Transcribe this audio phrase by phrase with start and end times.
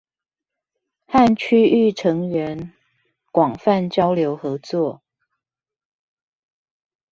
[1.05, 2.73] 和區域成員
[3.31, 5.03] 廣泛交流合作